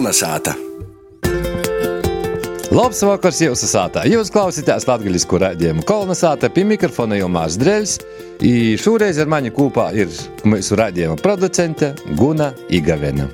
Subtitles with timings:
[0.00, 0.54] Kolnesāta!
[2.72, 4.06] Labs vakars jūsu sātā.
[4.08, 7.96] Jūs klausāties latviešu rādījumu kolonizāta pie mikrofona jau Mārcis Dreļs.
[8.80, 10.08] Šoreiz ar mani kopā ir
[10.48, 13.28] mūsu rādījuma producente Guna Igavena.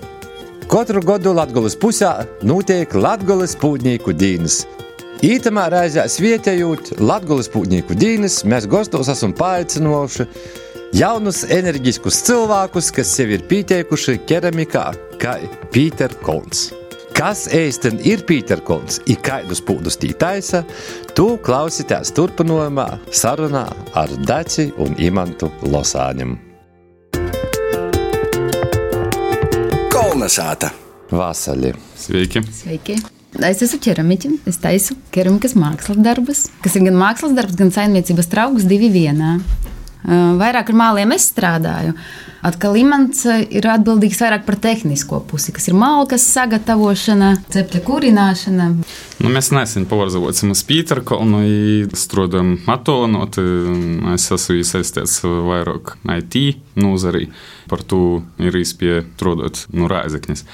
[0.67, 2.11] Katru gadu Latvijas pusē
[2.43, 4.65] notiek Latvijas pūtnieku dienas.
[5.23, 10.27] Ītamā reizē svietējot Latvijas pūtnieku dienas, mēs gastos esam paaicinoši
[10.95, 14.91] jaunus enerģiskus cilvēkus, kas sev ir pieteikuši keramikā,
[15.23, 15.39] kā
[15.75, 16.69] Pīter Kolns.
[17.17, 20.61] Kas īstenībā ir Pīterkons, ir kādus pūdus tī taisa,
[21.17, 23.65] tu klausīties turpinājumā sarunā
[23.97, 26.37] ar Daci un Imantu Losāņiem.
[29.95, 30.75] Kolnesāta!
[31.09, 31.73] Vasaļi!
[31.97, 32.45] Sveiki!
[32.53, 33.01] Sveiki!
[33.37, 34.43] Es esmu ķeramiķis.
[34.49, 39.39] Es taisu keramikas mākslas darbus, kas ir gan mākslas darbs, gan saimniecības trauks divi vienā.
[40.07, 41.97] Vairāk ar māliem es strādāju.
[42.47, 48.69] Atkal imants ir atbildīgs vairāk par tehnisko pusi, kas ir malkas sagatavošana, cepļa kurināšana.
[49.19, 51.41] Nu, mēs nesen pārzavosim uz Pīterkalnu,
[51.99, 53.41] strādājam attālinot.
[54.15, 56.39] Es esmu iesaistīts vairāk IT
[56.79, 57.27] nozarī,
[57.67, 60.47] par to ir izpie strādāt no Rāzekņas.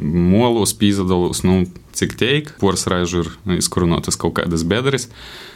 [0.00, 1.66] Molos pīzadalos, nu,
[2.60, 5.08] poras raižu ir izkurinotas kaut kādas bedres.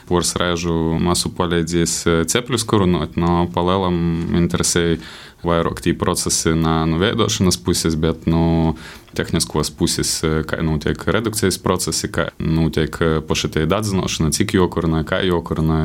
[0.09, 3.97] Poras raižu masu palīdzēs cepļus kurunot, no palēlam
[4.37, 4.99] interesēja
[5.45, 8.75] vairāk tī procesi no nu, veidošanas puses, bet no nu,
[9.15, 10.17] tehniskos puses,
[10.49, 12.97] kā notiek redukcijas procesi, kā notiek
[13.29, 15.79] paši tie atzinošana, cik jokurina, kā jokurina,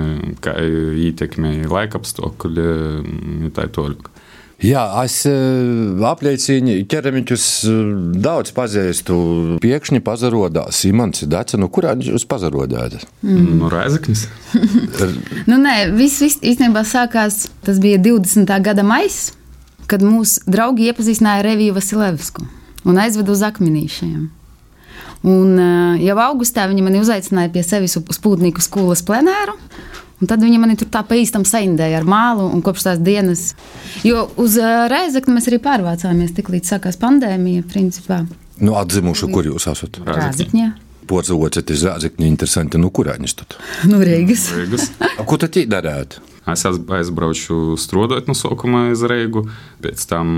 [0.44, 0.56] kā
[1.10, 2.70] ietekmē laika apstākļi,
[3.56, 4.10] tā ir toļāk.
[4.60, 5.22] Jā, es
[6.04, 7.44] apliecinu, ķeramiķus
[8.20, 9.16] daudz pazīstu.
[9.64, 12.98] Piekšņi pazarodās, Imants Daca, nu kurā jūs pazarodāt?
[13.24, 13.54] Mm.
[13.62, 14.26] No Rēzaknis.
[15.50, 18.52] nu nē, viss vis, īstenībā sākās, tas bija 20.
[18.66, 19.30] gada maijs,
[19.88, 22.44] kad mūsu draugi iepazīstināja Reviju Vasilevsku
[22.84, 24.28] un aizveda uz akmenīšiem.
[25.30, 25.56] Un
[26.00, 29.56] jau augustā viņi mani uzaicināja pie sevis uz Pūtnieku skolas plenāru.
[30.20, 33.54] Un tad viņi man tur tā pa īstam saindēja ar mālu, un kopš tās dienas,
[34.04, 34.58] jo uz
[34.92, 38.26] Reizekni mēs arī pārvācāmies tik līdz sākās pandēmija, principā.
[38.60, 40.02] Nu, atzimuši, kur jūs esat?
[40.04, 40.74] Rēzekņā.
[41.10, 43.56] Porcelāts ir Rēzekņa interesanti, nu kurāņas tad?
[43.88, 44.50] Nu, Reigas.
[44.58, 44.92] Reigas.
[45.26, 46.20] Ko tad darāt?
[46.50, 49.46] Es aizbraucu strādāt no sākuma uz Reigu,
[49.84, 50.30] pēc tam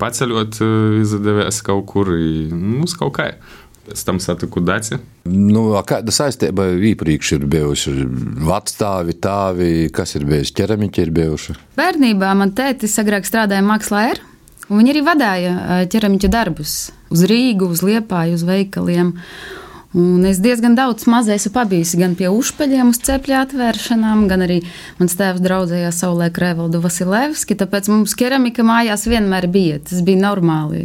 [0.00, 0.58] paceļot,
[1.02, 3.28] izdevies kaut kur uz kaut kā.
[3.84, 4.96] Pēc tam satiku Dāci.
[5.28, 7.92] Nu, kāda saistība iepriekš ir bijusi?
[8.48, 11.56] Vecāvi, tāvi, kas ir bijis ķeramiķi, ir bijuši?
[11.76, 14.06] Bērnībā man tētis agrāk strādāja mākslā,
[14.70, 16.78] un viņi arī vadīja ķeramiķa darbus
[17.12, 19.12] uz Rīgu, uz Liepāju, uz veikaliem.
[19.94, 24.56] Un es diezgan daudz maz esmu pabijusi gan pie uzpeļiem, uz cepļa atvēršanām, gan arī
[24.98, 27.54] mans tēvs draudzējās saulē Krevaldu Vasilevski.
[27.60, 29.78] Tāpēc mums keramika mājās vienmēr bija.
[29.86, 30.82] Tas bija normāli.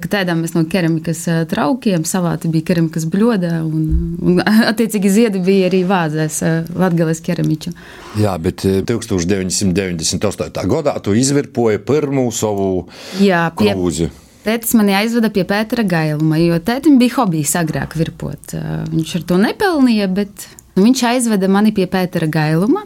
[0.00, 4.40] Kad ēdām mēs no keramikas traukiem, salāti bija keramikas bļodā, un, un
[4.70, 6.40] attiecīgi ziedi bija arī vāzēs
[6.72, 7.74] Latgales keramiķu.
[8.22, 10.64] Jā, bet 1998.
[10.72, 12.88] gadā tu izvirpoji pirmo savu
[13.20, 13.74] Jā, pie...
[13.76, 14.08] krūzi.
[14.42, 18.56] Tētis mani aizveda pie Pētera Gailuma, jo tētim bija hobijs agrāk virpot.
[18.90, 22.82] Viņš ar to nepelnīja, bet nu, viņš aizveda mani pie Pētera Gailuma,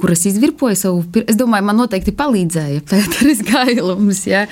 [0.00, 1.02] kuras izvirpoja savu.
[1.26, 4.22] Es domāju, man noteikti palīdzēja Pēteris Gailums.
[4.30, 4.46] Ja?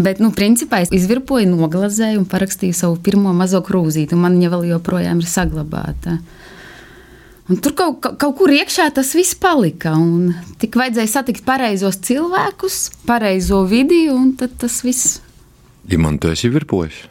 [0.00, 4.68] Bet, nu, principā es izvirpoju, noglazēju un parakstīju savu pirmo mazo krūzīti, man viņa vēl
[4.72, 6.16] joprojām ir saglabāta.
[7.48, 9.92] Un tur kaut, kaut kur iekšā tas viss palika.
[10.60, 15.18] Tik vajadzēja satikt pareizos cilvēkus, pareizo vidi, un tas viss
[15.88, 17.06] Imants, tu esi virpojis?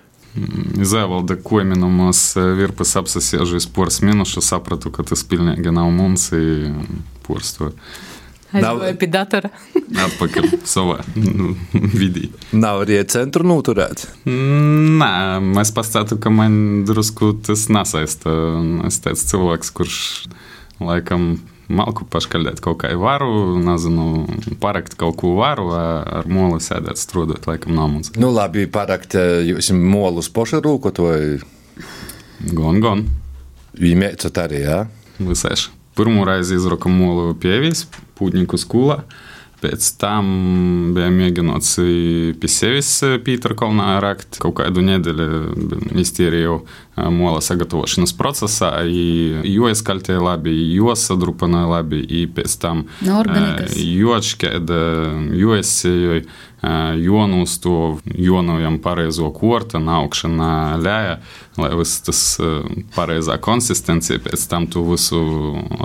[0.77, 2.19] Izēvalda kominumos
[2.57, 6.29] virpas apsasiežu iz poras minušu, sapratu, ka tas pilnīgi nav mums,
[7.25, 7.71] poras to.
[8.55, 9.49] Aizgāju pie datora.
[10.05, 12.29] Atpakaļ savā nu, vidī.
[12.55, 14.05] Nav arī centru noturēt.
[14.29, 15.11] Nē,
[15.63, 18.31] es pastātu, ka man drusku tas nesaista.
[18.87, 19.99] Es teicu cilvēks, kurš
[20.79, 21.33] laikam
[21.67, 24.25] malku paškaļēt kaut kā varu, nezinu,
[24.61, 28.11] parakt kaut ko varu, ar molu sēdēt, strādāt, laikam nav mums.
[28.19, 31.41] Nu, labi, parakt jūs molus poša rūkotoju.
[32.53, 33.07] Gon, gon.
[33.77, 34.83] Viņi mēcat arī, jā?
[34.85, 35.25] Ja?
[35.27, 35.73] Visaiši.
[35.97, 37.87] Pirmo reizi izraka molu pievīs,
[38.17, 39.01] pūtnieku skolā.
[39.57, 40.27] Pēc tam
[40.93, 41.71] bija mēģināts
[42.37, 42.91] pie sevis
[43.25, 46.59] Pīterkalnā rakt kaut kādu nedēļu iztīrīju
[46.97, 54.83] mola sagatavošanas procesā, jo izkaltēja labi, jo sadrupināja labi, i pēc tam jo atšķēda,
[55.37, 56.21] jo esēju,
[56.97, 61.19] jonu uz to jonojam pareizo korta, naukšana ļāja,
[61.57, 62.21] lai viss tas
[62.95, 65.21] pareizā konsistencija, pēc tam tu visu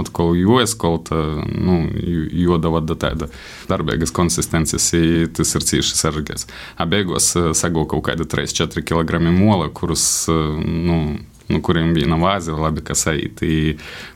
[0.01, 1.19] atkal jo eskolta,
[1.53, 1.77] nu,
[2.33, 3.29] jodava da tāda
[3.69, 4.89] darbīgas konsistences,
[5.37, 6.49] tas ir cīši sarežģīts.
[6.89, 11.02] Beigās sagūda kaut kāda 3-4 kg mola, kurus, nu,
[11.49, 13.43] nu, kuriem bija nav vāzi, labi, kas eit.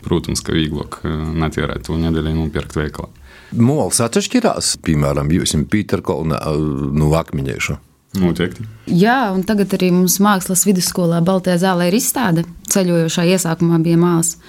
[0.05, 3.11] Protams, ka vieglāk netīrēt to nedēļu nopirkt veikalā.
[3.57, 6.41] Mols atšķirās, piemēram, jūs esat Pīterkolna
[6.97, 7.79] no Akmeņieša.
[8.17, 8.65] Noteikti.
[8.97, 12.47] Jā, un tagad arī mums mākslas vidusskolā Baltajā zālē ir izstāde.
[12.73, 14.41] Ceļojošā iesākumā bija māksla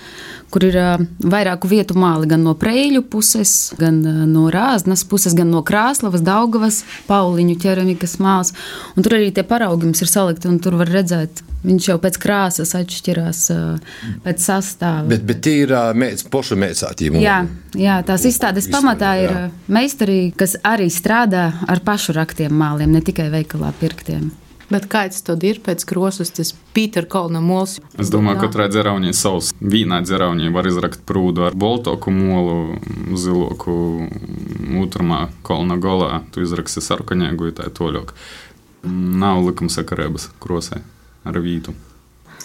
[0.54, 0.78] kur ir
[1.20, 4.00] vairāku vietu māli gan no Preļu puses, gan
[4.32, 8.54] no Rāznas puses, gan no Krāslavas, Daugavas, Pauliņu ķeramikas māls.
[8.96, 12.20] Un tur arī tie paraugi mums ir salikti, un tur var redzēt, viņš jau pēc
[12.24, 13.44] krāsas atšķirās,
[14.26, 15.06] pēc sastāvā.
[15.12, 17.22] Bet, bet tie ir mēģis, pošu mēģinātību.
[17.24, 17.42] Jā,
[17.76, 23.30] jā, tās izstādes pamatā ir meistari, kas arī strādā ar pašu raktiem māliem, ne tikai
[23.34, 24.30] veikalā pirktiem.
[24.68, 27.78] Bet kāds tad ir pēc krosas, tas Pītera Kalna mols?
[27.96, 32.76] Es domāju, ka katrā dzeraunī savs vīnā dzeraunī var izrakt prūdu ar boltoku molu,
[33.16, 33.78] ziloku
[34.84, 36.20] utrumā kolna golā.
[36.36, 38.12] Tu izraksi sarkaņēgu, tā toļok.
[39.24, 40.82] Nav likumsakarības krosē
[41.28, 41.72] ar vītu.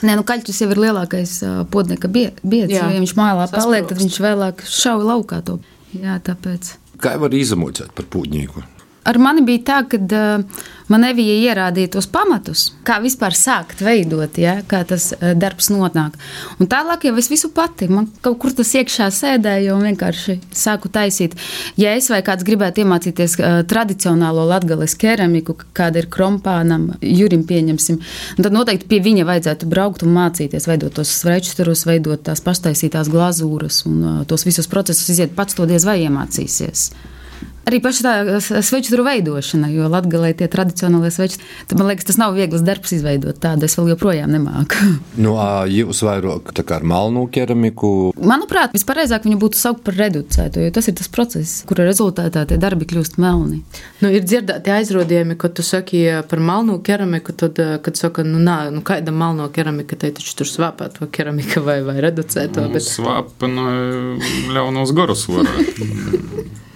[0.03, 1.35] Nē, nu, kaļķis jau ir lielākais
[1.75, 2.75] podnieka biedrs.
[2.75, 5.59] Ja viņš mājā paliek, tad viņš vēlāk šauja laukā to.
[5.95, 6.77] Jā, tāpēc.
[7.03, 8.63] Kā var izamocēt par pūģnieku?
[9.03, 10.61] Ar mani bija tā, ka uh,
[10.93, 16.15] man nebija ierādīt tos pamatus, kā vispār sākt veidot, ja, kā tas uh, darbs nonāk.
[16.63, 20.91] Un tālāk jau es visu pati, man kaut kur tas iekšā sēdēja un vienkārši sāku
[20.95, 21.35] taisīt.
[21.81, 27.99] Ja es vai kāds gribētu iemācīties uh, tradicionālo latgales keramiku, kāda ir krompānam, jurim pieņemsim,
[28.39, 33.83] tad noteikti pie viņa vajadzētu braukt un mācīties, veidot tos svečturus, veidot tās paštaisītās glazūras
[33.91, 36.93] un tos visus procesus iziet pats to diez vai iemācīsies.
[37.69, 41.39] Arī paša tā sveču veidošana, jo latgalē tie tradicionālie sveči,
[41.71, 43.69] tad man liekas, tas nav viegls darbs izveidot tādu.
[43.69, 44.81] Es vēl joprojām nemāku.
[45.23, 45.35] Nu,
[45.69, 48.11] jūs vairāk tā kā ar malnu keramiku?
[48.19, 52.59] Manuprāt, vispareizāk viņu būtu saukt par reducētu, jo tas ir tas process, kura rezultātā tie
[52.61, 53.61] darbi kļūst melni.
[54.01, 58.59] Nu, ir dzirdēti aizrodījumi, ka tu saki par malnu keramiku, tad, kad saka, nu, nā,
[58.75, 62.67] nu kāda malno keramika, tai taču tur svāpā to keramika vai, vai reducēto.
[62.67, 62.89] Nu, bet...
[62.89, 63.69] Svāpa no
[64.57, 66.51] ļaunos garus varu.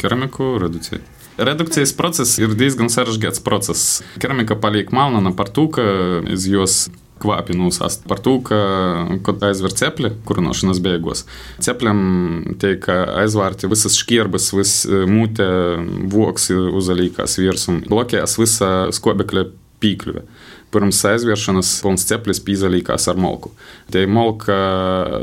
[0.00, 1.04] keramiku reducēt.
[1.34, 4.02] Redukcijas process ir diezgan sarežģīts process.
[4.22, 5.82] Keramika paliek melna par to, ka
[6.30, 6.84] iz jos
[7.24, 8.58] kvāpi nosast par to, ka,
[9.26, 11.24] kad aizver cepli kurināšanas beigās,
[11.64, 12.00] cepļam
[12.62, 15.46] tiek aizvērti visas šķirbas, viss mūte,
[16.12, 19.46] voks uzalīkās virsum, blokējas visa skobekļa
[19.82, 20.24] pīkļuve
[20.74, 23.52] pirms aizvēršanas pilns ceplis pīzaļīkās ar molku.
[23.94, 24.56] Tie molka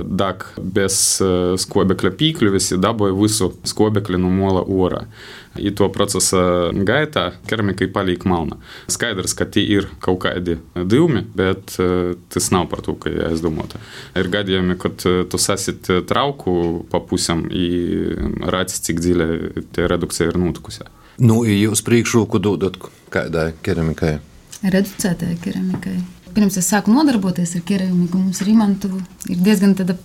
[0.08, 1.30] dag bez e,
[1.62, 5.04] skobekļa pīkļuvis ir daboja visu skobekļu no mola orā.
[5.60, 8.62] Į to procesą gaitą keramikai paliek malną.
[8.92, 13.82] Skaidras, kad tie ir kaukadi dūmi, bet e, tas nav par to, kai es domota.
[14.16, 16.56] Ir gadėjome, kad e, tu sasit traukų
[16.92, 17.70] papusiam į
[18.54, 19.30] ratis tik dėlę,
[19.76, 20.88] tai redukcija ir nutkusia.
[21.22, 22.80] Nu, į jūs priekšrūkų duodat,
[23.14, 24.20] ką da keramikai?
[24.64, 25.98] Reducētai keramikai.
[26.32, 28.94] Pirms es sāku nodarboties ar keramiku, mums ar Imantu
[29.30, 29.98] ir diezgan tāda,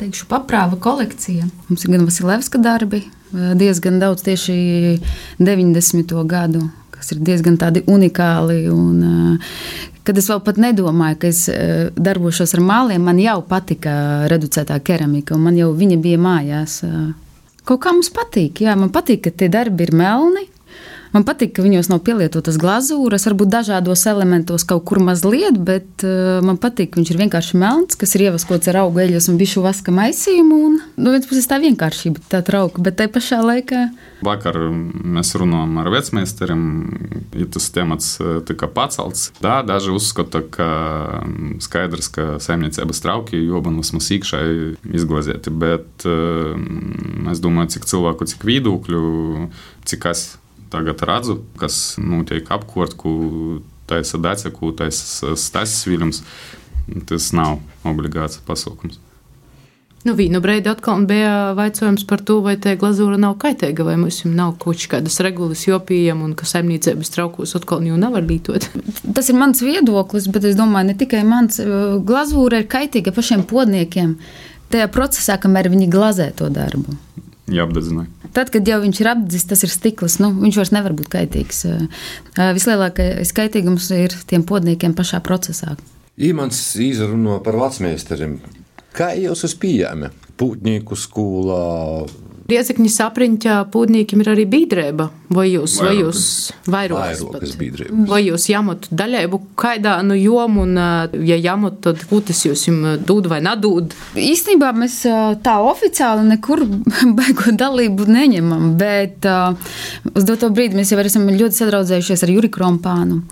[0.00, 1.46] teikšu, paprāva kolekcija.
[1.68, 4.56] Mums ir gan Vasilevska darbi, diezgan daudz tieši
[5.38, 6.16] 90.
[6.26, 8.64] gadu, kas ir diezgan tādi unikāli.
[8.72, 9.02] Un,
[10.02, 11.44] Kad es vēl pat nedomāju, ka es
[11.94, 13.92] darbošos ar māliem, man jau patika
[14.26, 16.80] reducētā keramika, un man jau viņa bija mājās.
[17.62, 20.48] Kaut kā mums patīk, jā, man patīk, ka tie darbi ir melni,
[21.12, 26.40] Man patīk, ka viņos nav pielietotas glazūras, varbūt dažādos elementos kaut kur mazliet, bet uh,
[26.44, 29.64] man patīk, ka viņš ir vienkārši melns, kas ir ievaskots ar augu eļļas un bišu
[29.64, 30.60] vaska maisījumu.
[30.70, 33.84] Un, no vienas puses tā vienkāršība, tā trauka, bet tai pašā laikā.
[34.24, 36.66] Vakar mēs runājām ar vecmeisteriem,
[37.36, 39.32] ja tas temats e, tika pacelts.
[39.42, 40.68] Tā daži uzskata, ka
[41.64, 44.46] skaidrs, ka saimniecības trauki joban vismaz īkšai
[44.94, 46.54] izglazēti, bet uh,
[47.34, 49.02] es domāju, cik cilvēku, cik viedokļu,
[49.90, 50.30] cik kas
[50.72, 53.12] tagad redzu, kas notiek apkārt, ko
[53.90, 56.22] taisa dace, ko taisa stāsts viļņums.
[57.08, 58.98] Tas nav obligāts pasaukums.
[60.02, 64.24] Nu, vienu brīdi atkal bija jautājums par to, vai tā glazūra nav kaitīga, vai mums
[64.26, 68.66] nav kaut kādas regulas jopījama un ka saimniecības traukos atkal jau nevar lietot.
[69.14, 71.60] Tas ir mans viedoklis, bet es domāju, ne tikai mans.
[72.08, 74.16] Glazūra ir kaitīga pašiem podniekiem.
[74.74, 76.96] Tajā procesā, kamēr viņi glazē to darbu.
[77.52, 78.06] Jāapdedzina.
[78.32, 80.16] Tad, kad jau viņš ir apdzis, tas ir stikls.
[80.22, 81.66] Nu, viņš vairs nevar būt kaitīgs.
[82.56, 85.76] Vislielākais kaitīgums ir tiem podniekiem pašā procesā.
[86.16, 88.38] Īmans izrunā par vecmeisteriem.
[88.96, 90.10] Kā jūs pieejami?
[90.40, 92.06] Pūtnieku skolā,
[92.50, 95.08] Riezekņa sapriņķā pūdniekiem ir arī biedrība.
[95.32, 96.22] Vai jūs, vai jūs
[96.68, 98.02] vairokas biedrības.
[98.10, 100.76] Vai jūs jāmot daļēbu kaidā nu jomu, un,
[101.24, 103.96] ja jāmot, tad kūtis jūs jums dod vai nedod?
[104.18, 104.98] Īstenībā mēs
[105.46, 106.66] tā oficiāli nekur
[107.18, 109.26] beigu dalību neņemam, bet
[110.12, 113.22] uz doto brīdi mēs jau esam ļoti sadraudzējušies ar Juri Krompānu.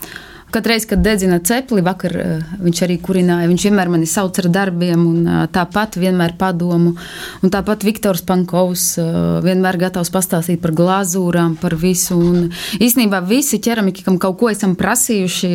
[0.50, 2.28] Katru reizi, kad dedzina cepli, vakar ā,
[2.58, 3.46] viņš arī kurināja.
[3.50, 6.96] Viņš vienmēr mani sauc ar darbiem, un ā, tāpat vienmēr padomu.
[7.44, 9.06] Un tāpat Viktors Pankovs ā,
[9.46, 12.18] vienmēr gatavs pastāstīt par glazūrām, par visu.
[12.18, 12.50] Un
[12.82, 15.54] īstenībā visi ķeramiķi, kam kaut ko esam prasījuši,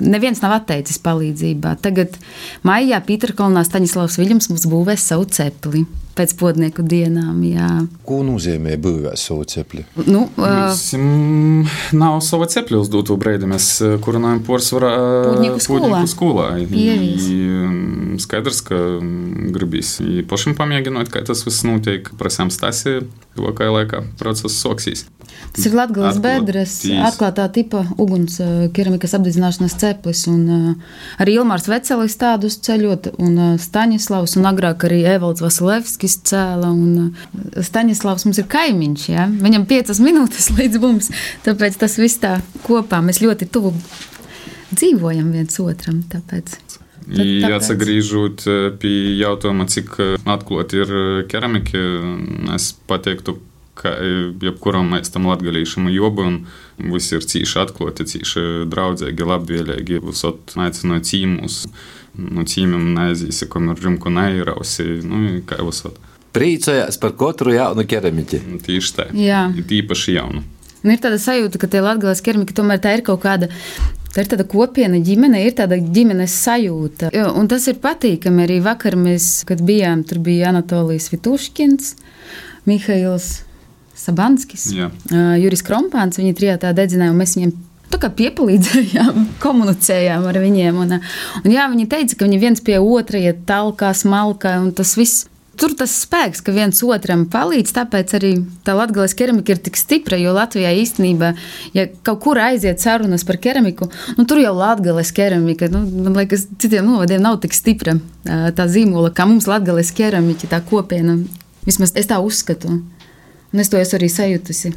[0.00, 1.74] Neviens nav atteicis palīdzībā.
[1.84, 2.14] Tagad
[2.64, 5.84] maijā Pīterkalnā Staņislavs Viļams mums būvēs savu cepli
[6.16, 7.38] pēc podnieku dienām.
[7.46, 7.68] Jā.
[8.06, 9.84] Ko nozīmē būvēt savu cepli?
[10.06, 10.74] Nu, uh,
[11.96, 13.48] nav sava cepļa uz doto brīdi.
[13.50, 13.70] Mēs
[14.04, 16.02] kurinājam porcelāna Pūtnieku skolā.
[16.10, 16.48] skolā.
[16.60, 22.10] I, mm, Skaidrs, ka mm, gribīs i pašam pamēģināt, kā tas viss notiek.
[22.20, 25.06] Prasām stāstīt, tuvākajā laikā process soksīs.
[25.54, 28.36] tas ir Latvijas bedres, atklātā tipa uguns
[28.74, 30.26] keramikas apdedzināšanas ceplis.
[30.30, 35.42] Un, uh, arī Ilmārs Vecelis tādus ceļot, un uh, Staņislavs, un agrāk arī Evalds
[36.00, 36.70] Vasilevskis cēla.
[36.70, 39.28] Un, uh, Staņislavs mums ir kaimiņš, ja?
[39.28, 41.10] viņam piecas minūtes līdz mums,
[41.44, 43.74] tāpēc tas viss tā kopā mēs ļoti tuvu
[44.72, 46.02] dzīvojam viens otram.
[46.08, 46.56] Tāpēc.
[47.10, 47.70] I tāpēc.
[47.70, 51.78] atgriežot eh, pie jautājuma, cik eh, atklāti ir eh, keramika,
[52.54, 53.40] es pateiktu,
[53.80, 56.36] ka eh, jebkuram tam latgalīšam jobu un
[56.92, 61.64] visi ir cīši atklāti, cīši draudzīgi, labvēlīgi, visot aicinot cīmus.
[62.18, 65.98] Nu, cīmam neaizīsi, kam ir rimku neirausi, nu, kā visot.
[66.34, 68.40] Priecājās par katru jaunu keramiķi.
[68.66, 69.06] Tieši tā.
[69.18, 69.44] Jā.
[69.58, 70.42] Ir īpaši jaunu.
[70.80, 73.50] Un ir tāda sajūta, ka tie latgāles keramika tomēr tā ir kaut kāda.
[74.10, 77.12] Tā ir tāda kopiena ģimene, ir tāda ģimenes sajūta.
[77.14, 78.42] Jo, Un tas ir patīkami.
[78.46, 81.92] Arī vakar mēs, kad bijām, tur bija Anatolijas Vituškins,
[82.66, 83.28] Mihails
[83.94, 84.88] Sabanskis, Jā.
[85.38, 86.18] Juris Krompāns.
[86.18, 87.54] Viņi trijā tā dedzināja, un mēs viņiem
[87.98, 90.78] piepalīdzējām, komunicējām ar viņiem.
[90.84, 91.00] Un,
[91.44, 95.26] un jā, viņi teica, ka viņi viens pie otra iet talkā, smalkā, un tas viss.
[95.60, 98.30] Tur tas spēks, ka viens otram palīdz, tāpēc arī
[98.64, 101.34] tā latgāles keramika ir tik stipra, jo Latvijā īstenībā,
[101.76, 106.46] ja kaut kur aiziet sarunas par keramiku, nu, tur jau latgāles keramika, nu, man liekas,
[106.56, 111.18] citiem novadiem nav tik stipra ā, tā zīmola, kā mums latgāles keramiķi, tā kopiena.
[111.66, 112.78] Vismaz es tā uzskatu.
[113.50, 114.72] Un es to esmu arī sajutusi.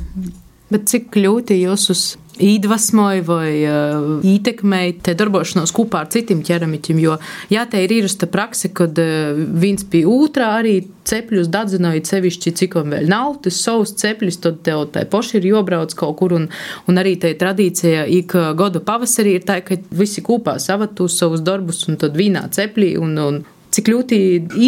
[0.73, 2.03] Bet cik kļūti jūs uz
[2.41, 6.99] iedvesmoja vai uh, ietekmēja te darbošanos kopā ar citiem ķeramiķiem?
[7.03, 7.17] Jo,
[7.53, 12.77] jā, te ir īrusta prakse, kad uh, viens pie otrā arī cepļus dadzināja sevišķi, cik
[12.79, 16.47] man vēl nav, tas savus cepļus, tad tev tai poši ir jobrauc kaut kur, un,
[16.89, 21.43] un arī tai tradīcija ik uh, gada pavasarī ir tā, ka visi kopā savatūs savus
[21.45, 24.17] darbus, un tad vīnā ceplī, un, un cik ļoti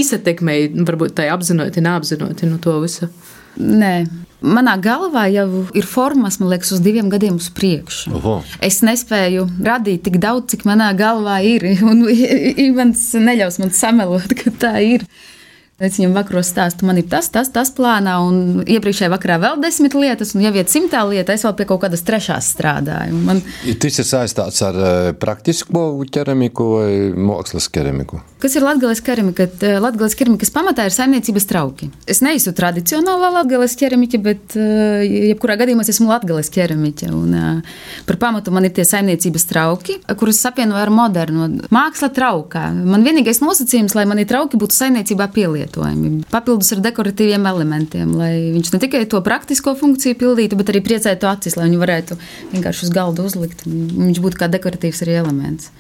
[0.02, 3.10] īsatekmēja, varbūt tai apzinoti, neapzinoti no to visu.
[3.56, 3.94] Nē,
[4.44, 8.16] manā galvā jau ir formas, man liekas, uz diviem gadiem uz priekšu.
[8.20, 8.36] Oho.
[8.64, 11.66] Es nespēju radīt tik daudz, cik manā galvā ir.
[11.90, 15.08] Un Ivans neļaus man samelot, ka tā ir.
[15.76, 19.98] Es viņam vakaros stāstu, man ir tas, tas, tas plānā, un iepriekšējā vakarā vēl desmit
[20.00, 23.18] lietas, un jau ir simtā lieta, es vēl pie kaut kādas trešās strādāju.
[23.28, 23.42] Man,
[23.84, 25.84] Tas ir saistīts ar eh, praktisko
[26.16, 28.22] keramiku vai mākslas keramiku.
[28.40, 29.50] Kas ir latgāles keramika?
[29.84, 31.90] Latgāles keramikas pamatā ir saimniecības trauki.
[32.08, 35.04] Es neesmu tradicionālā latgāles keramiķa, bet eh,
[35.34, 37.12] jebkurā gadījumā es esmu latgāles keramiķa.
[37.20, 37.76] Un, eh,
[38.08, 42.70] par pamatu man ir tie saimniecības trauki, kurus apvienoju ar modernu māksla traukā.
[42.80, 45.28] Man vienīgais nosacījums, lai mani trauki būtu saimniecībā
[45.66, 46.24] pielietojami.
[46.32, 51.28] Papildus ar dekoratīviem elementiem, lai viņš ne tikai to praktisko funkciju pildītu, bet arī priecētu
[51.28, 52.18] acis, lai viņu varētu
[52.54, 53.66] vienkārši uz galda uzlikt.
[53.66, 55.72] un Viņš būtu kā dekoratīvs arī elements.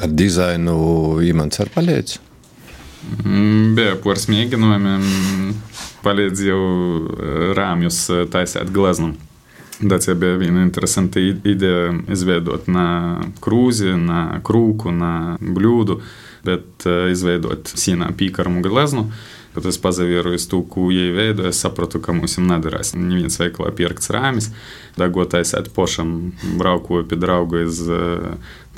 [0.00, 2.18] Ar dizainu imants ar palīdz.
[3.24, 5.54] Mm, Bija pāris mēģinājumiem,
[6.04, 9.14] palīdz jau eh, rāmjus eh, taisīt gleznu.
[9.80, 15.96] Tas bija viena interesanta ideja izveidot ne krūzi, ne krūku, ne bļūdu,
[16.46, 19.08] bet eh, izveidot sīnā pīkaramu gleznu.
[19.50, 22.92] Kad es pazavēru to, ko jai veido, es sapratu, ka mums jau nedarās.
[22.94, 24.52] Neviens veikalā pirkts rāmis,
[24.94, 26.30] dagotais atpošam,
[26.60, 28.28] braukoju pie drauga iz eh,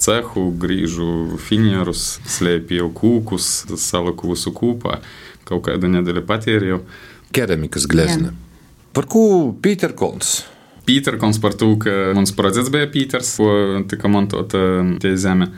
[0.00, 5.02] cehu, grīžu finierus, slēpju kūkus, saliku visu kūpā.
[5.44, 6.80] Kaut kādu nedēļu patēriju.
[7.36, 8.32] Keramikas glezna.
[8.96, 10.42] Par ko Pīter Kolns?
[10.82, 14.58] Pīterkons par to, ka mans projekts bija Pīters, ko tika montota
[15.02, 15.52] tie zeme.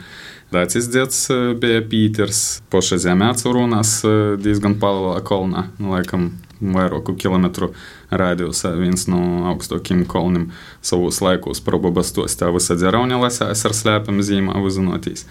[0.53, 1.25] Dācis dzieds
[1.59, 2.41] bija Pīters.
[2.71, 3.97] Poša zeme atsvarūnās
[4.41, 6.29] diezgan palā kolnā, nu, laikam
[6.61, 7.71] vairāku kilometru
[8.13, 9.21] rādījusā viens no
[9.51, 10.51] augstākiem kolniem
[10.85, 15.25] savos laikos probabastos tā visa dzeraunja lasās ar slēpam zīmā uzzinotīs.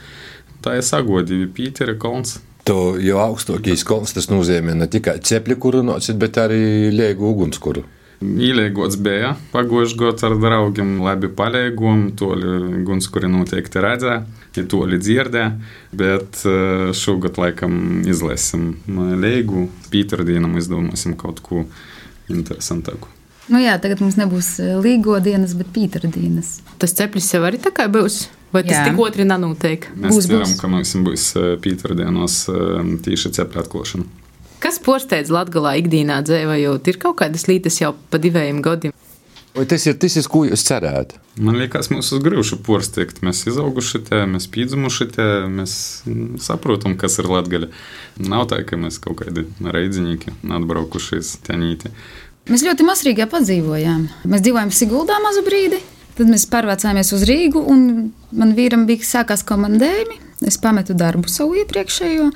[0.65, 2.39] Tā ir sagodība Pīteri Kolns.
[2.65, 7.85] To jau augstākais kolons tas nozīmē ne tikai cepļu kuru nocīt, bet arī liegu ugunskuru.
[8.25, 12.31] Īlēgots bija pagājušajā gadā ar draugiem, labi palīgumi, to
[12.87, 14.23] gunskuri noteikti redzēja,
[14.55, 15.49] ja to dzirdēja,
[15.93, 18.71] bet eh, šogad laikam izlēsim
[19.21, 21.67] lēgu, Pīterdīnam izdomāsim kaut ko
[22.33, 23.11] interesantāku.
[23.53, 26.59] Nu jā, tagad mums nebūs eh, līgo dienas, bet Pītera dienas.
[26.81, 28.25] Tas ceplis jau arī tā kā būs.
[28.55, 28.85] Vai tas jā.
[28.87, 29.91] tik otri nenotiek?
[29.99, 30.59] Mēs būs, ceram, būs.
[30.61, 32.45] ka mums būs eh, Pītera dienos
[33.05, 34.24] tīši cepļa atklāšana.
[34.65, 36.87] Kas porsteidz Latvijā ikdienā dzīvojot?
[36.89, 38.95] Ir kaut kādas lietas jau pa diviem gadiem.
[39.55, 41.13] Vai tas ir tas, ko jūs cerējāt?
[41.45, 43.21] Man liekas, mums uz grūšu porsteigt.
[43.23, 45.75] Mēs izauguši te, mēs pīdzuši te, mēs
[46.43, 47.69] saprotam, kas ir Latvija.
[48.25, 51.93] Nav tā, ka mēs kaut kādi reidzinieki atbraukušies tenīti.
[52.49, 54.09] Mēs ļoti mazrīgā padzīvojām.
[54.33, 55.85] Mēs dzīvojam Siguldā mazu brīdi.
[56.17, 57.87] Tad mēs pārvācāmies uz Rīgu, un
[58.33, 60.23] man vīram bija sākās komandējumi.
[60.49, 62.33] Es pametu darbu savu iepriekšējo.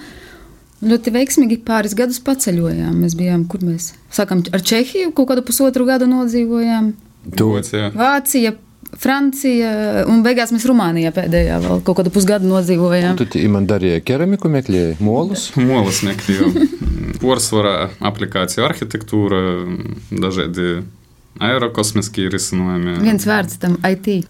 [0.79, 2.95] Ļoti veiksmīgi pāris gadus paceļojām.
[3.03, 6.93] Mēs bijām, kur mēs sākām ar Čehiju, kaut kādu pusotru gadu nodzīvojām.
[7.35, 7.91] Vācija.
[7.99, 8.53] Vācija,
[8.97, 9.73] Francija,
[10.09, 13.19] un beigās mēs Rumānijā pēdējā vēl kaut kādu pusgadu nodzīvojām.
[13.19, 15.51] Tu man darīji keramiku, meklēji molus?
[15.59, 16.69] Molus meklēju.
[17.23, 19.43] Porcelāna aplikācija, arhitektūra,
[20.15, 20.79] dažādi
[21.43, 23.01] aerokosmiskie risinājumi.
[23.03, 24.29] Viens vārds tam IT.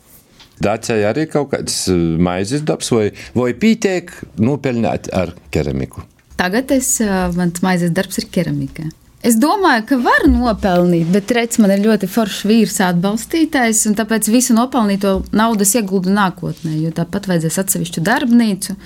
[0.64, 4.10] Dācijai arī kaut kāds eh, maizes dabs, vai, vai pīteik
[4.42, 6.02] nopelnīt ar keramiku?
[6.38, 6.94] Tagad es,
[7.36, 8.86] mans maizes darbs ir keramika.
[9.18, 14.28] Es domāju, ka var nopelnīt, bet redz, man ir ļoti foršs vīrs, atbalstītājs, un tāpēc
[14.30, 16.76] visu nopelnīto naudu ieguldu nākotnē.
[16.78, 18.76] Jo tāpat vajadzēs atsevišķu darbnīcu,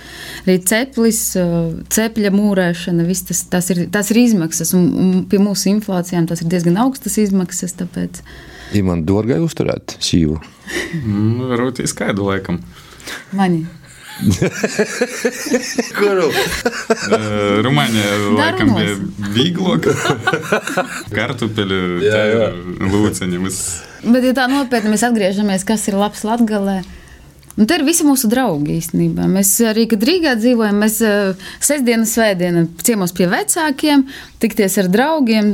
[0.46, 1.20] arī ceplis,
[1.92, 6.48] cepļa mūrēšana, tas, tas, ir, tas ir izmaksas, un, un pie mūsu inflācijām tas ir
[6.54, 7.76] diezgan augstas izmaksas.
[7.82, 8.24] Tāpēc...
[8.72, 10.40] Ja man dārgai uzturēt šīvu?
[11.02, 12.64] Mm, varbūt īskaidru laikam.
[13.36, 13.66] Mani.
[15.98, 16.30] Kuru?
[17.66, 18.96] Rumāņā laikam bija
[19.34, 19.88] vieglāk.
[21.16, 21.82] Kartupeļu,
[22.92, 23.44] lūceņi.
[24.02, 26.80] Bet, ja tā nopietni mēs atgriežamies, kas ir labs latgalē,
[27.60, 29.26] Un te ir visi mūsu draugi īstenībā.
[29.28, 30.98] Mēs arī, kad Rīgā dzīvojam, mēs
[31.60, 34.06] sestdienu, svētdienu ciemos pie vecākiem,
[34.40, 35.50] tikties ar draugiem.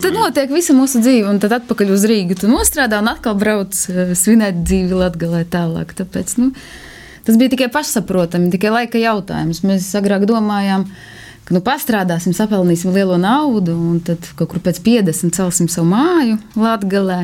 [0.00, 2.38] Tad notiek visa mūsu dzīve, un tad atpakaļ uz Rīgu.
[2.40, 5.94] Tu nostrādā un atkal brauc svinēt dzīvi Latvijā tālāk.
[6.00, 6.50] Tāpēc, nu,
[7.30, 9.60] Tas bija tikai pašsaprotami, tikai laika jautājums.
[9.62, 10.82] Mēs agrāk domājām,
[11.46, 16.40] ka nu, pastrādāsim, sapelnīsim lielo naudu, un tad kaut kur pēc 50 celsim savu māju
[16.58, 17.20] Latvijā.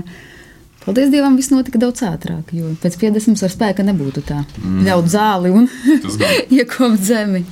[0.84, 4.44] Paldies Dievam, viss notika daudz ātrāk, jo pēc 50 ar spēka nebūtu tā.
[4.62, 4.86] Mm.
[4.86, 5.66] Ļaut zāli un
[6.60, 7.42] iekopt zemi.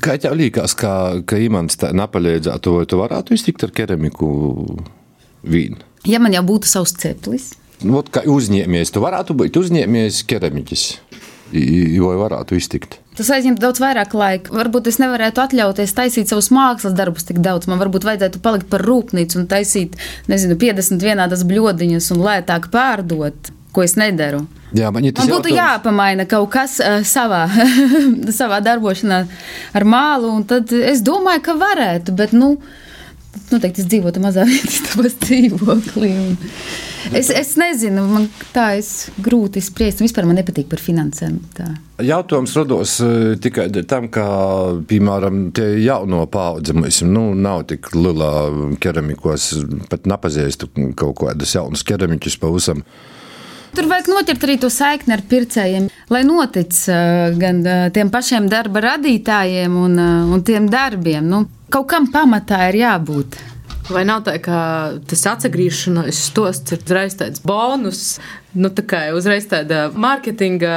[0.00, 0.96] Kā tev liekas, ka,
[1.28, 4.32] ka imants tā napaļēdzētu, vai tu varētu iztikt ar keramiku
[5.44, 5.84] vīnu?
[6.08, 7.52] Ja man jau būtu savs ceplis.
[7.84, 10.90] Nu, kā uzņēmējs, tu varētu būt uzņēmējs keramiķis
[11.52, 12.98] vai varētu iztikt?
[13.16, 14.54] Tas aizņem daudz vairāk laika.
[14.56, 17.68] Varbūt es nevarētu atļauties taisīt savus mākslas darbus tik daudz.
[17.68, 19.98] Man varbūt vajadzētu palikt par rūpnīcu un taisīt,
[20.32, 24.46] nezinu, 50 vienādas bļodiņas un lētāk pārdot, ko es nedaru.
[24.72, 25.58] Jā, man, man būtu jautājums...
[25.58, 27.44] jāpamaina kaut kas uh, savā,
[28.40, 29.20] savā darbošanā
[29.76, 32.16] ar mālu, un tad es domāju, ka varētu.
[32.16, 32.56] Bet, nu,
[33.52, 36.12] Noteikti es dzīvotu mazā vietā, dzīvoklī.
[37.10, 38.88] Es, es nezinu, man tā ir
[39.24, 40.02] grūti spriest.
[40.04, 41.38] Vispār man nepatīk par finansēm.
[41.56, 41.68] Tā.
[42.02, 43.10] Jautājums rados e,
[43.42, 44.26] tikai tam, ka,
[44.88, 48.32] piemēram, tie jauno paudze mums nu, nav tik lielā
[48.82, 49.52] keramikos,
[49.90, 52.84] pat nepazīstu kaut kādus jaunus keramiķus pavisam.
[53.72, 58.50] Tur vajag noķert arī to saikni ar pircējiem, lai notic uh, gan uh, tiem pašiem
[58.52, 59.96] darba radītājiem un,
[60.36, 61.24] un tiem darbiem.
[61.24, 63.40] Nu, kaut kam pamatā ir jābūt.
[63.90, 64.58] Vai nav tā, ka
[65.10, 68.20] tas atgriešanās stosts ir uzreiz tāds bonus,
[68.54, 70.74] nu tā kā uzreiz tāda mārketinga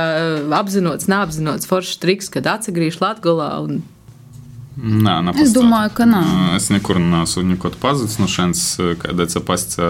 [0.58, 3.84] apzinots, neapzinots foršs triks, kad atgriežas Latgolā un
[4.76, 6.22] Nē, es domāju, ka nē.
[6.58, 8.64] Es nekur neesmu nekad pazudis no šejienes,
[9.00, 9.88] kad cepasce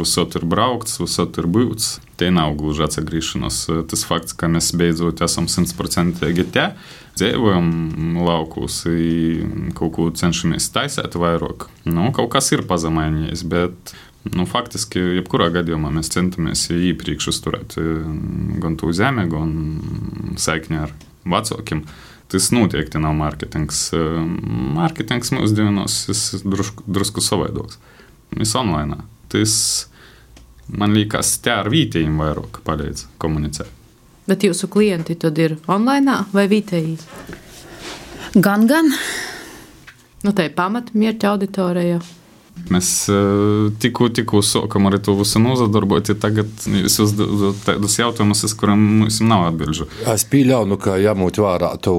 [0.00, 1.96] visot ir braukts, visot ir būts.
[2.18, 3.60] Tie nav gluži atgriešanās.
[3.90, 6.66] Tas fakts, ka mēs beidzot esam simtprocentīgi te,
[7.20, 8.82] dzīvojam laukos,
[9.78, 11.68] kaut ko cenšamies taisīt vairāk.
[11.86, 13.96] Nu, kaut kas ir pazemainījies, bet
[14.34, 17.76] Nu, faktiski, jebkurā gadījumā mēs centamies īpriekš uzturēt
[18.62, 19.52] gan to zemi, gan
[20.40, 21.84] saikni ar vecākiem.
[22.32, 23.90] Tas noteikti nav mārketings.
[24.76, 27.78] Mārketings mūsdienās ir drusku, drusku savaidoks.
[28.34, 28.98] Viss online.
[29.30, 29.54] Tas
[30.66, 33.70] man liekas, te ar vītējiem vairāk palīdz komunicēt.
[34.26, 36.96] Bet jūsu klienti tad ir online vai vietēji?
[38.42, 38.90] Gan, gan.
[40.26, 42.00] Nu, tā ir pamatmērķa auditorija.
[42.72, 48.42] Mēs uh, tikko, tikko sākam ar to visu nozadarbot, ja tagad jūs uzdodat tādus jautājumus,
[48.48, 49.86] uz kuriem mums nav atbildžu.
[50.10, 51.96] Es pieļauju, ka jāmūt vērā to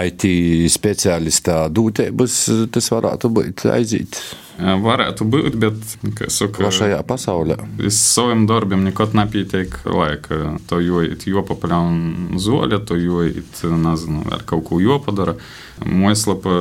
[0.00, 0.24] IT
[0.72, 4.22] speciālistā dūtēbus, tas varētu būt aiziet.
[4.60, 7.56] Varētu būt, bet, kā saka, plašajā pasaulē.
[7.88, 10.56] Es saviem darbiem nekad nepietiek laika.
[10.68, 15.36] To joīt jopapaļaun zoļa, to joīt, nezinu, vēl kaut ko jopadara.
[15.80, 16.56] Mojaslapa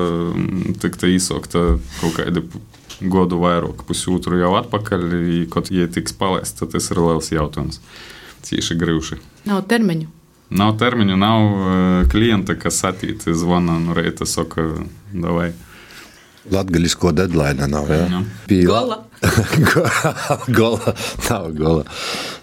[0.79, 1.65] tikta īsokta
[1.99, 2.45] kaut kāda
[3.01, 5.03] gadu vairāk, pusotru jau atpakaļ,
[5.53, 7.79] kad ja tiks palaists, tad tas ir liels jautājums.
[8.47, 9.19] Cīši grūši.
[9.49, 10.09] Nav termiņu.
[10.59, 14.65] Nav termiņu, nav klienta, kas attīstīja zvana, nu reita saka,
[15.13, 15.51] davai.
[16.49, 17.91] Latvijas deadline nav.
[17.91, 18.23] Ja?
[18.49, 18.65] Pīla.
[18.65, 18.97] Gola.
[20.57, 20.95] gola.
[21.29, 21.83] Nav gola.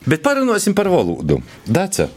[0.07, 1.41] Bet parunāsim par valodu.
[1.67, 2.11] Dace,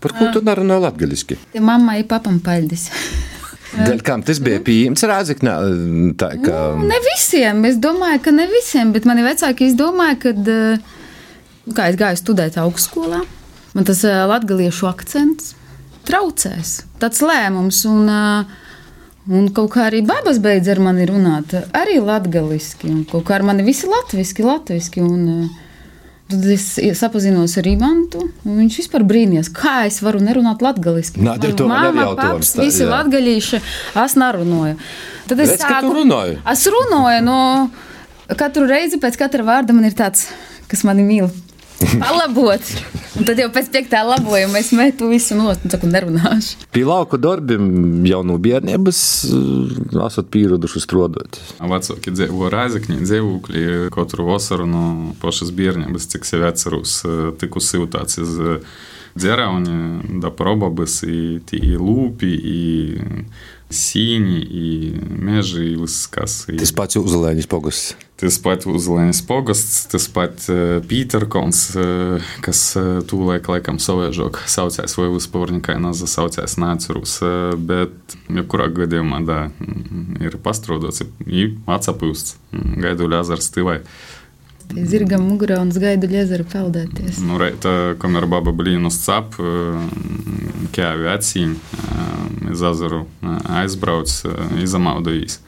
[0.00, 1.38] par ko tu nerunā latviešu?
[1.52, 2.88] Te mammai papam paļdis.
[3.70, 5.52] Dēļ kam tas bija pieejams Rāzaknē?
[6.18, 7.62] Kā Nu, ne visiem.
[7.68, 10.34] Es domāju, ka ne visiem, bet mani vecāki izdomāja, ka,
[11.76, 13.22] kā es gāju studēt augstskolā,
[13.76, 15.54] man tas latgaliešu akcents
[16.08, 16.80] traucēs.
[17.02, 17.84] Tāds lēmums.
[17.90, 18.10] Un,
[19.30, 23.04] Un kaut kā arī babas beidz ar mani runāt, arī latviešu.
[23.12, 25.04] Kaut kā ar mani visi latviešu, latviešu.
[26.30, 28.22] Tad es sapazinos ar Ivantu.
[28.46, 31.18] un Viņš vispār brīnījās, kā es varu nerunāt latviešu.
[31.58, 33.60] To man ir jautājums, tā, Visi latvieši,
[34.04, 34.76] es nerunāju.
[35.26, 36.38] Tad es Redz, ka tu runāji.
[36.52, 37.40] Es runāju, no
[38.38, 40.28] katru reizi pēc katra vārda man ir tāds,
[40.70, 41.30] kas mani mīl.
[42.04, 42.62] Palabot.
[43.20, 46.64] Un tad jau pēc piektā labojuma es metu visu nost un saku, nerunāšu.
[46.72, 49.74] pie lauku darbiem jau no bērnības eh,
[50.06, 51.36] esat pieraduši strādāt.
[51.60, 54.84] Vecāki dzīvo Rāzakņī, dzīvokļi katru vasaru no
[55.20, 57.02] pašas bērnības, cik sevi atceros,
[57.42, 58.32] tiku siltāts iz
[59.20, 59.76] dzerauņa,
[60.24, 62.60] da probabas, i tī lūpi, i
[63.70, 64.68] sīņi, i
[65.22, 66.44] meži, i viss kas.
[66.50, 67.82] i- Tas pats uzlēņas pogas.
[68.20, 74.92] Tas pats Uzlēnas pogasts, tas pats uh, Pīterkons, uh, kas uh, tūlēk laikam savēžok saucēs
[74.98, 82.36] vai vispārnikai naza saucēs neatceros, uh, bet jebkurā gadījumā, da, mm, ir pastraudots, ir atsapūsts,
[82.52, 83.78] gaidu ļazars stilai.
[84.70, 87.18] Pie zirgam mugurā un uz gaidu ļezaru peldēties.
[87.26, 89.34] Nu, reita, kamēr baba blīnus cap,
[90.76, 91.56] kēvi acīm,
[92.52, 93.02] iz azaru
[93.60, 94.12] aizbrauc,
[94.62, 95.40] izamaudījis.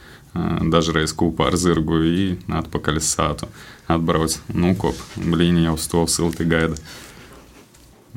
[0.73, 2.27] Dažreiz kopā ar zirgu i
[2.59, 3.47] atpakaļ uz sātu.
[3.91, 6.75] Atbrauc, nukop, blīni jau stāv silti gaida.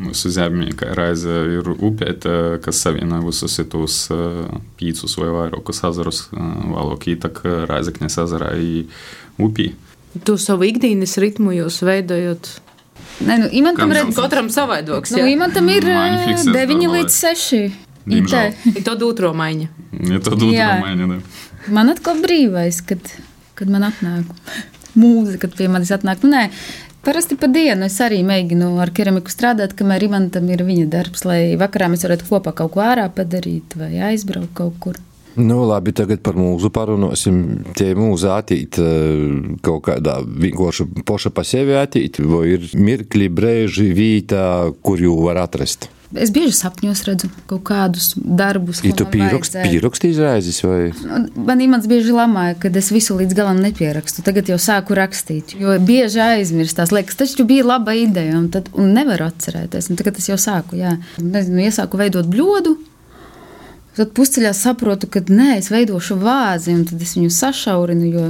[0.01, 4.03] Mūsu zemē, kā raize, ir upēta, kas savieno visus tos
[4.77, 8.88] pīcus vai vairākus azarus, valok ītak Raizeknes ezerā i
[9.40, 9.71] upī.
[10.24, 12.48] Tu savu ikdienas ritmu jūs veidojat.
[13.26, 15.12] Nē, nu, imantam redz, Katram savaidoks.
[15.16, 17.02] nu, imantam ir Mani eh, fiksēs 9 normāli.
[17.02, 17.61] līdz 6.
[18.07, 18.52] Diemžēl.
[18.52, 18.76] IT.
[18.76, 19.68] Ir to dūtro maiņa.
[20.12, 20.68] Ja tad Jā.
[20.83, 21.20] maiņa, ne?
[21.72, 23.00] Man atkal brīvais, kad,
[23.59, 24.29] kad man atnāk
[25.00, 26.22] mūzika, kad pie manis atnāk.
[26.22, 26.44] Nu, nē,
[27.07, 31.57] parasti pa dienu es arī mēģinu ar keramiku strādāt, kamēr Imantam ir viņa darbs, lai
[31.59, 35.00] vakarā mēs varētu kopā kaut ko ārā padarīt vai aizbraukt kaut kur.
[35.37, 37.42] Nu, labi, tagad par mūzu parunāsim.
[37.77, 43.90] Tie mūzi attīt eh, kaut kādā vienkārši poša pa sevi attīt, vai ir mirkli, brēži,
[43.96, 44.46] vītā,
[44.87, 45.90] kur jū var atrast.
[46.14, 49.72] Es bieži sapņos redzu kaut kādus darbus, ko tu pierakst, vajadzētu.
[49.72, 50.81] pierakst izraizes vai?
[51.03, 54.22] Un Man imants bieži lamāja, ka es visu līdz galam nepierakstu.
[54.27, 56.94] Tagad jau sāku rakstīt, jo bieži aizmirstās.
[56.94, 59.90] Liekas, taču bija laba ideja, un, tad, un nevaru atcerēties.
[59.90, 62.77] Un tagad es jau sāku, jā, nezinu, iesāku veidot bļodu.
[63.96, 68.28] Tad pusceļā saprotu, ka nē, es veidošu vāzi, un tad es viņu sašaurinu.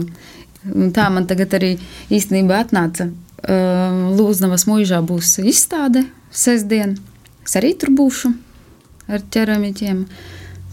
[0.95, 1.73] Tā man tagad arī
[2.15, 3.09] īstenībā atnāca.
[3.47, 6.97] Uh, Lūznavas mūžā būs izstāde sestdien.
[7.47, 8.33] Es arī tur būšu
[9.11, 10.07] ar ķeramiķiem.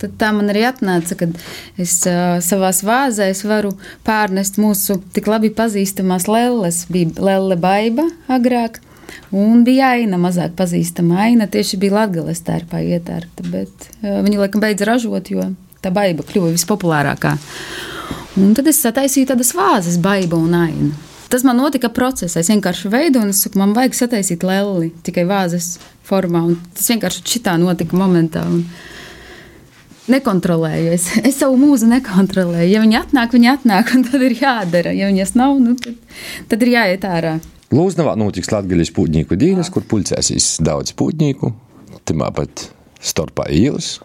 [0.02, 1.36] Tad tā man arī atnāca, kad
[1.80, 3.74] es uh, savā vāzē varu
[4.06, 6.84] pārnest mūsu tik labi pazīstamās lelles.
[6.94, 8.82] Bija Lelle Baiba agrāk,
[9.32, 11.48] un bija Aina, mazāk pazīstama Aina.
[11.52, 15.50] Tieši bija Latvijas tērpā ietērta, bet uh, viņi laikam beidza ražot, jo
[15.84, 17.34] tā baiba kļuva vispopulārākā.
[18.42, 20.94] Un tad es sataisīju tādas vāzes, baiba un aina.
[21.34, 22.42] Tas man notika procesā.
[22.42, 26.44] Es vienkārši veidoju, un es saku, man vajag sataisīt leli tikai vāzes formā.
[26.50, 28.44] Un tas vienkārši šitā notika momentā.
[28.46, 28.68] Un
[30.14, 30.92] nekontrolēju.
[30.94, 32.70] Es, es savu mūzu nekontrolēju.
[32.70, 34.94] Ja viņi atnāk, viņi atnāk, un tad ir jādara.
[34.94, 35.98] Ja viņas nav, nu, tad,
[36.52, 37.38] tad ir jāiet ārā.
[37.74, 41.50] Lūznavā notiks Latvijas pūtnieku dienas, kur pulcēsīs daudz pūtnieku.
[42.06, 42.68] Timā pat
[43.02, 43.96] starpā jūs.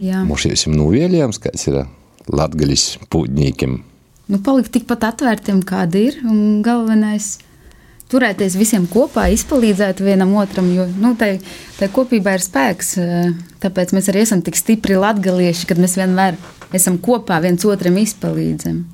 [0.00, 0.24] Jā.
[0.26, 1.84] Mūšiesim nuvēlējums, kāds ir
[2.32, 3.76] Latvijas pūtniekiem.
[4.30, 6.18] Nu, palikt tikpat atvērtiem, kāda ir.
[6.26, 7.36] Un galvenais-
[8.10, 11.38] turēties visiem kopā, izpalīdzēt vienam otram, jo nu, tai,
[11.78, 12.98] tai kopībā ir spēks.
[12.98, 16.34] eh, Tāpēc mēs arī esam tik stipri latgalieši, kad mēs vienmēr
[16.72, 18.84] esam kopā, viens otram izpalīdzam.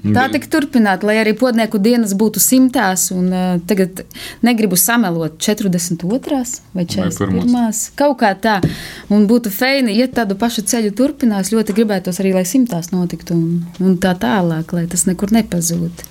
[0.00, 4.04] Tā tik turpināt, lai arī podnieku dienas būtu simtās, un uh, tagad
[4.46, 6.40] negribu samelot 42.
[6.76, 7.80] vai 41.
[7.98, 8.60] kaut kā tā.
[9.12, 13.46] Un būtu feini, ja tādu pašu ceļu turpinās, ļoti gribētos arī, lai simtās notiktu un,
[13.82, 16.06] un tā tālāk, lai tas nekur nepazūd.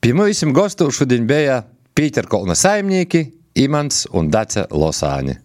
[0.00, 1.62] Pie mums gostu šodien bija
[1.98, 3.26] Pīterkolna saimnieki
[3.60, 5.36] Imants un Dace Losāni.